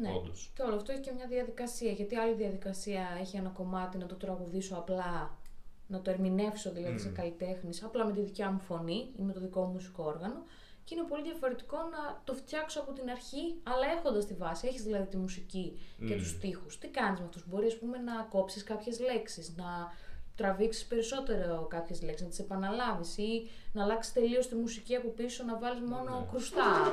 Ναι. 0.00 0.12
Όντως. 0.16 0.52
Και 0.54 0.62
όλο 0.62 0.74
αυτό 0.74 0.92
έχει 0.92 1.00
και 1.00 1.12
μια 1.12 1.26
διαδικασία. 1.26 1.92
Γιατί 1.92 2.16
άλλη 2.16 2.34
διαδικασία 2.34 3.02
έχει 3.20 3.36
ένα 3.36 3.48
κομμάτι 3.48 3.98
να 3.98 4.06
το 4.06 4.14
τραγουδήσω 4.14 4.74
απλά, 4.74 5.38
να 5.86 6.00
το 6.00 6.10
ερμηνεύσω 6.10 6.72
δηλαδή 6.72 6.98
σε 6.98 7.08
καλλιτέχνης, 7.08 7.82
απλά 7.82 8.04
με 8.04 8.12
τη 8.12 8.20
δικιά 8.20 8.50
μου 8.50 8.60
φωνή 8.60 9.12
ή 9.18 9.22
με 9.22 9.32
το 9.32 9.40
δικό 9.40 9.64
μου 9.64 9.72
μουσικό 9.72 10.04
όργανο. 10.04 10.44
Και 10.84 10.94
είναι 10.94 11.06
πολύ 11.08 11.22
διαφορετικό 11.22 11.76
να 11.76 12.20
το 12.24 12.34
φτιάξω 12.34 12.80
από 12.80 12.92
την 12.92 13.10
αρχή, 13.10 13.60
αλλά 13.62 13.86
έχοντας 13.98 14.26
τη 14.26 14.34
βάση. 14.34 14.66
Έχεις 14.66 14.82
δηλαδή 14.82 15.06
τη 15.06 15.16
μουσική 15.16 15.78
και 16.06 16.16
τους 16.16 16.30
στίχους. 16.30 16.78
Τι 16.78 16.88
κάνεις 16.88 17.18
με 17.18 17.24
αυτούς, 17.24 17.48
Μπορείς 17.48 17.72
ας 17.72 17.78
πούμε, 17.78 17.98
να 17.98 18.26
κόψεις 18.30 18.62
κάποιες 18.62 19.00
λέξεις, 19.00 19.54
να 19.56 19.92
τραβήξεις 20.36 20.86
περισσότερο 20.86 21.66
κάποιες 21.70 22.02
λέξεις, 22.02 22.22
να 22.22 22.28
τις 22.28 22.38
επαναλάβεις 22.38 23.16
ή 23.16 23.50
να 23.72 23.82
αλλάξεις 23.82 24.12
τελείως 24.12 24.48
τη 24.48 24.54
μουσική 24.54 24.94
από 24.94 25.08
πίσω, 25.08 25.44
να 25.44 25.58
βάλεις 25.58 25.80
μόνο 25.90 26.26
κρουστά. 26.30 26.92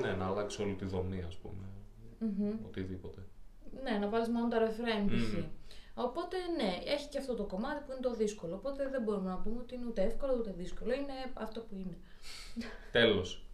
Ναι, 0.00 0.12
να 0.12 0.26
αλλάξεις 0.26 0.60
όλη 0.60 0.74
τη 0.74 0.84
δομή, 0.84 1.22
ας 1.22 1.36
πούμε. 1.36 1.71
Οτιδήποτε. 2.66 3.20
Ναι, 3.82 3.90
να 3.98 4.08
βάλεις 4.08 4.28
μόνο 4.28 4.48
τα 4.48 4.58
ρεφρέν 4.58 5.06
π.χ. 5.06 5.34
Οπότε 5.94 6.36
ναι, 6.56 6.78
έχει 6.92 7.08
και 7.08 7.18
αυτό 7.18 7.34
το 7.34 7.44
κομμάτι 7.44 7.82
που 7.86 7.92
είναι 7.92 8.00
το 8.00 8.14
δύσκολο. 8.14 8.54
Οπότε 8.54 8.88
δεν 8.88 9.02
μπορούμε 9.02 9.30
να 9.30 9.36
πούμε 9.36 9.58
ότι 9.60 9.74
είναι 9.74 9.86
ούτε 9.86 10.02
εύκολο 10.02 10.34
ούτε 10.38 10.52
δύσκολο. 10.52 10.92
Είναι 10.92 11.12
αυτό 11.34 11.60
που 11.60 11.74
είναι. 11.74 11.96
Τέλος. 12.92 13.44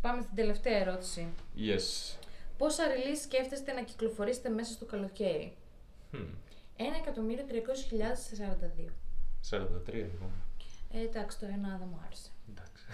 Πάμε 0.00 0.22
στην 0.22 0.34
τελευταία 0.34 0.76
ερώτηση. 0.78 1.28
Yes. 1.56 2.16
Πόσα 2.58 2.84
release 2.86 3.18
σκέφτεστε 3.22 3.72
να 3.72 3.82
κυκλοφορήσετε 3.82 4.48
μέσα 4.48 4.72
στο 4.72 4.84
καλοκαίρι; 4.84 5.56
Hm. 6.12 6.16
1.300.042. 6.76 8.90
43 9.50 9.92
λοιπόν. 9.92 10.30
Ε, 10.92 11.00
εντάξει, 11.00 11.38
το 11.38 11.46
ένα 11.46 11.76
δεν 11.78 11.88
μου 11.90 12.00
άρεσε. 12.06 12.30
Εντάξει. 12.50 12.84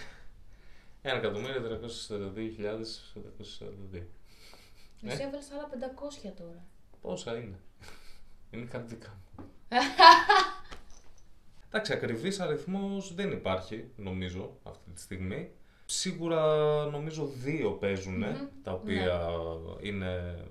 1.342.442. 1.01 4.01
Ναι. 5.01 5.13
Εσύ 5.13 5.23
έβαλες 5.23 5.51
άλλα 5.51 5.69
500 6.29 6.31
τώρα. 6.37 6.65
Πόσα 7.01 7.37
είναι; 7.37 7.59
είναι 8.51 8.65
κάτι 8.65 8.95
δικά 8.95 9.17
μου. 9.37 9.45
Εντάξει, 11.69 11.93
ακριβής 11.93 12.39
αριθμός 12.39 13.13
δεν 13.13 13.31
υπάρχει, 13.31 13.89
νομίζω, 13.95 14.57
αυτή 14.63 14.91
τη 14.91 15.01
στιγμή. 15.01 15.51
Σίγουρα 15.85 16.41
νομίζω 16.85 17.25
δύο 17.25 17.71
παίζουν, 17.71 18.23
τα 18.63 18.71
οποία 18.71 19.21
είναι, 19.81 20.43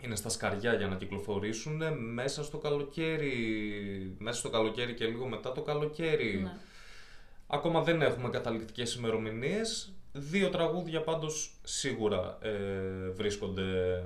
είναι 0.00 0.16
στα 0.16 0.28
σκαριά 0.28 0.74
για 0.74 0.86
να 0.86 0.96
κυκλοφορήσουν 0.96 1.82
μέσα 1.98 2.44
στο 2.44 2.58
καλοκαίρι, 2.58 4.16
μέσα 4.18 4.38
στο 4.38 4.50
καλοκαίρι 4.50 4.94
και 4.94 5.06
λίγο 5.06 5.26
μετά 5.26 5.52
το 5.52 5.62
καλοκαίρι. 5.62 6.40
Ναι. 6.42 6.56
Ακόμα 7.46 7.82
δεν 7.82 8.02
έχουμε 8.02 8.28
καταληκτικές 8.28 8.94
ημερομηνίες. 8.94 9.92
Δύο 10.12 10.48
τραγούδια 10.50 11.00
πάντως 11.02 11.54
σίγουρα 11.62 12.38
ε, 12.42 13.10
βρίσκονται 13.10 14.02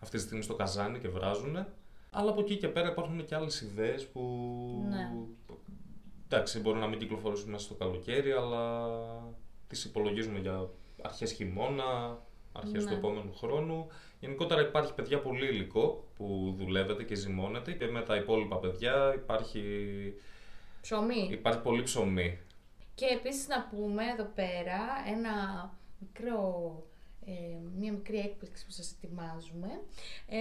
αυτή 0.00 0.16
τη 0.16 0.22
στιγμή 0.22 0.42
στο 0.42 0.54
καζάνι 0.54 0.98
και 0.98 1.08
βράζουν. 1.08 1.66
Αλλά 2.10 2.30
από 2.30 2.40
εκεί 2.40 2.56
και 2.56 2.68
πέρα 2.68 2.88
υπάρχουν 2.90 3.24
και 3.24 3.34
άλλες 3.34 3.60
ιδέες 3.60 4.06
που... 4.06 4.20
Ναι. 4.88 5.10
Εντάξει, 6.28 6.60
μπορεί 6.60 6.78
να 6.78 6.86
μην 6.86 6.98
κυκλοφορήσουν 6.98 7.50
μέσα 7.50 7.64
στο 7.64 7.74
καλοκαίρι, 7.74 8.32
αλλά 8.32 8.88
τις 9.68 9.84
υπολογίζουμε 9.84 10.38
για 10.38 10.68
αρχές 11.02 11.32
χειμώνα, 11.32 12.18
αρχές 12.52 12.84
Ναι. 12.84 12.90
του 12.90 12.96
επόμενου 12.96 13.34
χρόνου. 13.34 13.86
Γενικότερα 14.20 14.60
υπάρχει 14.60 14.94
παιδιά 14.94 15.20
πολύ 15.20 15.46
υλικό 15.46 16.04
που 16.16 16.54
δουλεύεται 16.58 17.02
και 17.02 17.14
ζυμώνεται 17.14 17.72
και 17.72 17.86
με 17.86 18.02
τα 18.02 18.16
υπόλοιπα 18.16 18.56
παιδιά 18.58 19.14
υπάρχει, 19.14 19.62
Ψωμί. 20.80 21.28
υπάρχει 21.30 21.60
πολύ 21.60 21.82
ψωμί. 21.82 22.38
Και 22.98 23.06
επίσης 23.06 23.48
να 23.48 23.58
πούμε 23.70 24.02
εδώ 24.12 24.26
πέρα 24.40 24.80
ένα 25.14 25.34
μικρό, 25.98 26.42
ε, 27.26 27.32
μια 27.78 27.92
μικρή 27.92 28.18
έκπληξη 28.18 28.64
που 28.66 28.70
σας 28.70 28.88
ετοιμάζουμε. 28.94 29.70
Ε, 30.28 30.38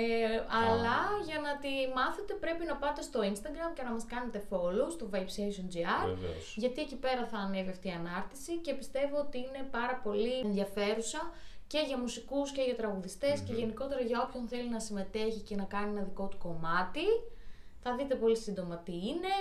αλλά 0.61 0.97
για 1.25 1.39
να 1.45 1.51
τη 1.57 1.73
μάθετε 1.95 2.33
πρέπει 2.33 2.65
να 2.65 2.75
πάτε 2.75 3.01
στο 3.01 3.19
Instagram 3.31 3.71
και 3.75 3.83
να 3.83 3.91
μας 3.91 4.05
κάνετε 4.05 4.43
follow 4.49 4.87
στο 4.91 5.09
Vibesation.gr 5.11 6.05
Βεβαίως. 6.05 6.55
γιατί 6.57 6.81
εκεί 6.81 6.95
πέρα 6.95 7.25
θα 7.27 7.37
ανέβει 7.37 7.69
αυτή 7.69 7.87
η 7.87 7.91
ανάρτηση 7.91 8.57
και 8.57 8.73
πιστεύω 8.73 9.17
ότι 9.17 9.37
είναι 9.37 9.67
πάρα 9.71 9.95
πολύ 10.03 10.39
ενδιαφέρουσα 10.39 11.31
και 11.67 11.79
για 11.87 11.97
μουσικούς 11.97 12.51
και 12.51 12.61
για 12.61 12.75
τραγουδιστες 12.75 13.39
και 13.39 13.53
γενικότερα 13.53 14.01
για 14.01 14.21
όποιον 14.27 14.47
θέλει 14.47 14.69
να 14.69 14.79
συμμετέχει 14.79 15.39
και 15.39 15.55
να 15.55 15.63
κάνει 15.63 15.89
ένα 15.89 16.01
δικό 16.01 16.27
του 16.27 16.37
κομμάτι. 16.37 17.05
Θα 17.81 17.95
δείτε 17.95 18.15
πολύ 18.15 18.37
σύντομα 18.37 18.77
τι 18.77 18.91
είναι. 18.91 19.33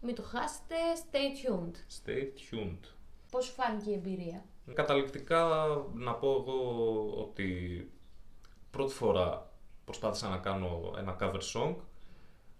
Μην 0.00 0.14
το 0.14 0.22
χάσετε. 0.22 0.74
Stay 1.10 1.16
tuned. 1.16 1.74
Stay 1.74 2.22
tuned. 2.22 2.88
Πώς 3.30 3.44
σου 3.44 3.52
φάνηκε 3.52 3.90
η 3.90 3.94
εμπειρία; 3.94 4.44
Καταληκτικά 4.74 5.66
να 5.94 6.14
πω 6.14 6.30
εγώ 6.30 7.10
ότι 7.16 7.90
πρώτη 8.70 8.92
φορά 8.92 9.50
προσπάθησα 9.84 10.28
να 10.28 10.36
κάνω 10.36 10.94
ένα 10.98 11.16
cover 11.20 11.40
song. 11.54 11.74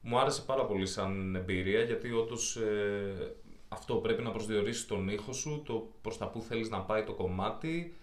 Μου 0.01 0.19
άρεσε 0.19 0.43
πάρα 0.43 0.67
πολύ 0.67 0.87
σαν 0.87 1.35
εμπειρία 1.35 1.83
γιατί 1.83 2.13
όντως 2.13 2.57
ε, 2.57 3.37
αυτό 3.69 3.95
πρέπει 3.95 4.23
να 4.23 4.31
προσδιορίσεις 4.31 4.87
τον 4.87 5.09
ήχο 5.09 5.33
σου, 5.33 5.63
το 5.67 5.93
προς 6.03 6.19
τα 6.19 6.29
που 6.29 6.41
θέλεις 6.41 6.71
να 6.71 6.81
πάει 6.81 7.05
το 7.05 7.13
κομμάτι 7.13 7.95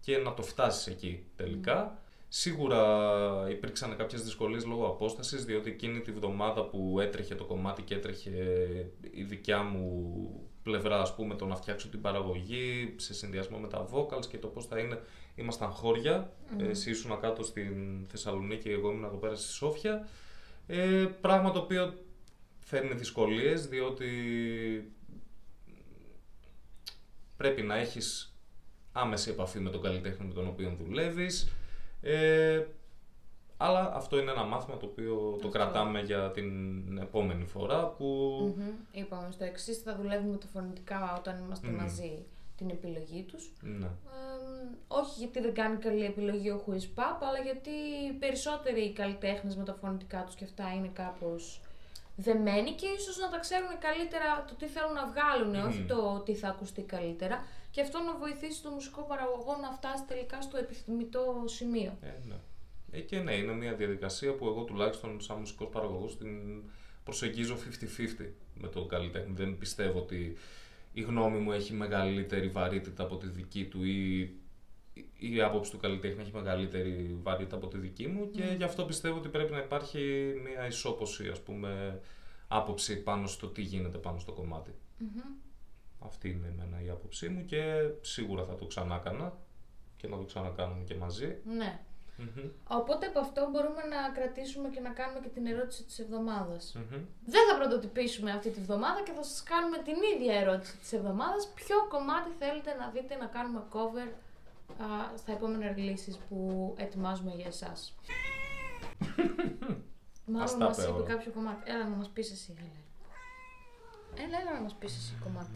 και 0.00 0.16
να 0.16 0.34
το 0.34 0.42
φτάσεις 0.42 0.86
εκεί 0.86 1.26
τελικά. 1.36 1.98
Σίγουρα 2.28 3.46
υπήρξαν 3.50 3.96
κάποιες 3.96 4.22
δυσκολίες 4.22 4.64
λόγω 4.64 4.86
απόστασης 4.86 5.44
διότι 5.44 5.70
εκείνη 5.70 6.00
τη 6.00 6.12
βδομάδα 6.12 6.64
που 6.64 7.00
έτρεχε 7.00 7.34
το 7.34 7.44
κομμάτι 7.44 7.82
και 7.82 7.94
έτρεχε 7.94 8.34
η 9.10 9.22
δικιά 9.22 9.62
μου 9.62 10.16
πλευρά 10.62 11.00
ας 11.00 11.14
πούμε 11.14 11.34
το 11.34 11.46
να 11.46 11.56
φτιάξω 11.56 11.88
την 11.88 12.00
παραγωγή 12.00 12.94
σε 12.96 13.14
συνδυασμό 13.14 13.58
με 13.58 13.68
τα 13.68 13.88
vocals 13.92 14.26
και 14.26 14.38
το 14.38 14.46
πώς 14.46 14.66
θα 14.66 14.78
είναι 14.78 15.00
ήμασταν 15.34 15.70
χώρια. 15.70 16.32
Εσύ 16.58 16.90
ήσουν 16.90 17.20
κάτω 17.20 17.42
στην 17.42 18.06
Θεσσαλονίκη 18.08 18.68
εγώ 18.68 18.90
ήμουν 18.90 19.04
εδώ 19.04 19.16
πέρα 19.16 19.34
στη 19.34 19.52
Σόφια. 19.52 20.08
Ε, 20.66 21.04
πράγμα 21.20 21.50
το 21.50 21.58
οποίο 21.58 21.94
φέρνει 22.58 22.94
δυσκολίες 22.94 23.66
διότι 23.66 24.06
πρέπει 27.36 27.62
να 27.62 27.76
έχεις 27.76 28.36
άμεση 28.92 29.30
επαφή 29.30 29.58
με 29.58 29.70
τον 29.70 29.82
καλλιτέχνη 29.82 30.26
με 30.26 30.34
τον 30.34 30.46
οποίο 30.46 30.76
δουλεύεις 30.80 31.52
ε, 32.06 32.66
αλλά 33.56 33.92
αυτό 33.94 34.18
είναι 34.18 34.30
ένα 34.30 34.44
μάθημα 34.44 34.76
το 34.76 34.86
οποίο 34.86 35.38
το 35.42 35.48
κρατάμε 35.48 36.00
για 36.00 36.30
την 36.30 36.98
επόμενη 36.98 37.44
φορά 37.44 37.86
που 37.86 38.04
Μμμ. 38.56 38.70
Είπαμε 38.92 39.28
στο 39.30 39.44
εξής 39.44 39.78
θα 39.78 39.96
δουλεύουμε 39.96 40.36
τα 40.36 40.46
φωνητικά 40.52 41.16
όταν 41.18 41.38
είμαστε 41.44 41.68
μαζί 41.68 42.24
την 42.56 42.70
επιλογή 42.70 43.22
τους. 43.22 43.52
ναι. 43.60 43.86
Εμ, 43.86 44.74
όχι 44.88 45.18
γιατί 45.18 45.40
δεν 45.40 45.54
κάνει 45.54 45.76
καλή 45.76 46.04
επιλογή 46.04 46.50
ο 46.50 46.64
Whois 46.66 47.00
Pop, 47.00 47.18
αλλά 47.28 47.38
γιατί 47.44 47.70
οι 47.70 48.12
περισσότεροι 48.18 48.92
καλλιτέχνες 48.92 49.56
με 49.56 49.64
τα 49.64 49.74
φωνητικά 49.74 50.22
τους 50.24 50.34
και 50.34 50.44
αυτά 50.44 50.74
είναι 50.74 50.90
κάπως 50.92 51.60
δεμένοι 52.16 52.70
και 52.70 52.86
ίσως 52.86 53.18
να 53.18 53.28
τα 53.28 53.38
ξέρουν 53.38 53.68
καλύτερα 53.78 54.44
το 54.48 54.54
τι 54.54 54.66
θέλουν 54.66 54.92
να 54.92 55.06
βγάλουν, 55.06 55.66
όχι 55.68 55.82
το 55.82 56.20
τι 56.24 56.34
θα 56.34 56.48
ακουστεί 56.48 56.82
καλύτερα. 56.82 57.44
Και 57.76 57.82
αυτό 57.82 57.98
να 57.98 58.16
βοηθήσει 58.16 58.62
τον 58.62 58.72
μουσικό 58.72 59.02
παραγωγό 59.02 59.56
να 59.62 59.70
φτάσει 59.70 60.04
τελικά 60.04 60.42
στο 60.42 60.56
επιθυμητό 60.56 61.44
σημείο. 61.46 61.98
Ε, 62.00 62.12
ναι. 62.28 62.36
Ε, 62.90 63.00
και 63.00 63.18
ναι, 63.18 63.34
είναι 63.34 63.52
μια 63.52 63.74
διαδικασία 63.74 64.34
που 64.34 64.46
εγώ 64.46 64.62
τουλάχιστον 64.62 65.20
σαν 65.20 65.38
μουσικός 65.38 65.68
παραγωγός 65.68 66.18
την 66.18 66.62
προσεγγίζω 67.04 67.56
50-50 68.20 68.28
με 68.54 68.68
τον 68.68 68.88
καλλιτέχνη. 68.88 69.34
Δεν 69.34 69.58
πιστεύω 69.58 69.98
ότι 69.98 70.36
η 70.92 71.00
γνώμη 71.00 71.38
μου 71.38 71.52
έχει 71.52 71.72
μεγαλύτερη 71.72 72.48
βαρύτητα 72.48 73.02
από 73.02 73.16
τη 73.16 73.26
δική 73.26 73.64
του 73.64 73.84
ή 73.84 74.20
ή 75.18 75.34
η 75.34 75.42
άποψη 75.42 75.70
του 75.70 75.78
καλλιτέχνη 75.78 76.22
έχει 76.22 76.34
μεγαλύτερη 76.34 77.18
βαρύτητα 77.22 77.56
από 77.56 77.66
τη 77.66 77.78
δική 77.78 78.06
μου 78.06 78.30
και 78.30 78.54
γι' 78.56 78.64
αυτό 78.64 78.84
πιστεύω 78.84 79.16
ότι 79.16 79.28
πρέπει 79.28 79.52
να 79.52 79.58
υπάρχει 79.58 80.32
μια 80.44 80.66
ισόποση 80.66 81.28
ας 81.28 81.42
πούμε 81.42 82.00
άποψη 82.48 83.02
πάνω 83.02 83.26
στο 83.26 83.46
τι 83.46 83.62
γίνεται 83.62 83.98
πάνω 83.98 84.18
στο 84.18 84.32
κομματι 84.32 84.74
Αυτή 85.98 86.30
είναι 86.30 86.46
εμένα 86.46 86.82
η 86.82 86.88
άποψή 86.90 87.28
μου 87.28 87.44
και 87.44 87.62
σίγουρα 88.00 88.44
θα 88.44 88.54
το 88.54 88.66
ξανά 88.66 88.94
έκανα 88.94 89.32
και 89.96 90.08
να 90.08 90.16
το 90.16 90.24
ξανακάνουμε 90.24 90.84
και 90.84 90.94
μαζί. 90.94 91.38
Ναι. 91.44 91.80
Οπότε 92.68 93.06
από 93.06 93.18
αυτό 93.18 93.48
μπορούμε 93.50 93.82
να 93.94 94.00
κρατήσουμε 94.14 94.68
και 94.68 94.80
να 94.80 94.90
κάνουμε 94.90 95.20
και 95.20 95.28
την 95.28 95.46
ερώτηση 95.46 95.84
της 95.84 95.98
εβδομάδας. 95.98 96.74
Μμμ. 96.74 97.04
Δεν 97.24 97.42
θα 97.48 97.56
πρωτοτυπήσουμε 97.58 98.30
αυτή 98.30 98.50
τη 98.50 98.60
βδομάδα 98.60 99.02
και 99.02 99.12
θα 99.12 99.22
σας 99.22 99.42
κάνουμε 99.42 99.78
την 99.78 99.94
ίδια 100.14 100.34
ερώτηση 100.40 100.76
της 100.76 100.92
εβδομάδας. 100.92 101.52
Ποιο 101.54 101.76
κομμάτι 101.88 102.30
θέλετε 102.38 102.74
να 102.74 102.88
δείτε 102.88 103.14
να 103.16 103.26
κάνουμε 103.26 103.62
cover 103.72 104.10
α, 104.82 105.16
στα 105.16 105.32
επόμενα 105.32 105.74
releases 105.76 106.16
που 106.28 106.38
ετοιμάζουμε 106.78 107.32
για 107.34 107.46
εσάς; 107.46 107.94
Μάλλον 110.32 110.58
τα 110.58 110.64
μας 110.66 110.78
είπε 110.78 110.86
είπε 110.88 110.96
όλα. 110.98 111.06
κάποιο 111.06 111.30
κομμάτι. 111.32 111.70
Έλα 111.70 111.84
να 111.88 111.96
μας 111.96 112.08
πεις 112.08 112.30
εσύ, 112.30 112.54
έλα. 112.58 112.68
Έλα, 114.26 114.40
έλα 114.40 114.52
να 114.52 114.60
μας 114.60 114.74
πεις 114.74 114.96
εσύ 114.96 115.14
κομμάτι. 115.22 115.50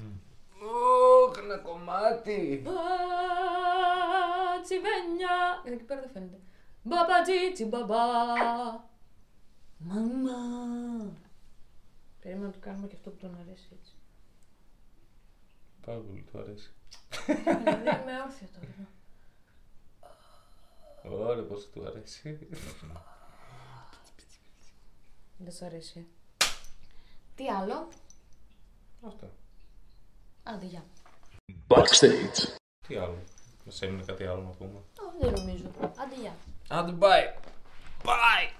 Ωχ, 0.62 1.38
ένα 1.38 1.58
κομμάτι! 1.58 2.62
Μπατσιβένια. 2.64 2.82
Εκεί 5.64 5.82
πέρα 5.82 6.00
δεν 6.00 6.10
φαίνεται. 6.10 6.40
Μπαμπατζίτσι 6.82 7.64
μπαμπά. 7.64 8.04
Μαμά. 9.78 11.12
Περίμενα 12.20 12.46
να 12.46 12.52
του 12.52 12.60
κάνουμε 12.60 12.86
και 12.86 12.94
αυτό 12.94 13.10
που 13.10 13.16
τον 13.16 13.38
αρέσει 13.40 13.68
έτσι. 13.78 13.94
Πάρα 15.86 15.98
πολύ 15.98 16.22
του 16.22 16.38
αρέσει. 16.38 16.72
Δηλαδή 17.26 18.02
είμαι 18.02 18.20
όρθια 18.24 18.48
τώρα. 18.48 18.88
Ωραία, 21.02 21.44
πώς 21.44 21.70
του 21.70 21.86
αρέσει. 21.86 22.38
Δεν 25.36 25.52
σου 25.52 25.64
αρέσει. 25.64 26.06
Τι 27.34 27.48
άλλο; 27.48 27.88
Αυτό. 29.06 29.30
Άντε, 30.42 30.66
γεια. 30.66 30.84
Backstage. 31.68 32.54
Τι 32.88 32.96
άλλο. 32.96 33.18
Μας 33.64 33.82
έμεινε 33.82 34.02
κάτι 34.02 34.24
άλλο 34.26 34.42
να 34.42 34.50
πούμε. 34.50 34.78
Ω, 34.78 35.12
δεν 35.20 35.32
νομίζω. 35.32 35.70
Άντε, 35.80 36.14
γεια. 36.20 36.36
Άντε, 36.68 36.96
bye! 37.00 37.48
Bye! 38.04 38.50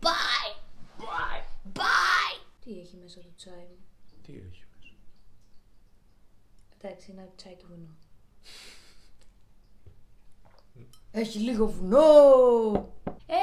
Bye! 0.00 0.52
Bye! 0.98 1.42
Bye! 1.74 2.40
Τι 2.64 2.80
έχει 2.80 2.96
μέσα 3.02 3.20
το 3.20 3.28
τσάι 3.36 3.54
μου; 3.54 3.78
Τι 4.22 4.32
έχει 4.32 4.64
μέσα; 4.76 4.94
Εντάξει, 6.78 7.10
είναι 7.10 7.32
τσάι 7.36 7.54
και 7.54 7.64
βουνό. 7.68 7.96
Έχει 11.10 11.38
λίγο 11.38 11.66
βουνό! 11.66 12.94
Ε! 13.26 13.36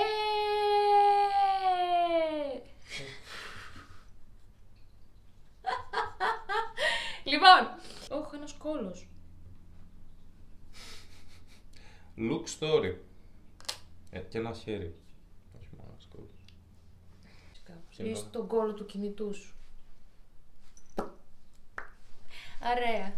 λοιπόν, 7.23 7.79
όχι 8.09 8.35
ένας 8.35 8.53
κόλος. 8.53 9.07
Look 12.17 12.43
story. 12.59 12.95
Ε, 14.09 14.22
και 14.33 14.39
ένα 14.39 14.53
χέρι. 14.53 14.95
Όχι 15.57 15.69
μόνο 15.77 15.89
ένα 15.89 15.99
σκόλος. 15.99 16.45
Ή 17.97 18.15
στον 18.15 18.47
κόλο 18.47 18.73
του 18.73 18.85
κινητού 18.85 19.33
σου. 19.33 19.55
Ωραία. 22.75 23.15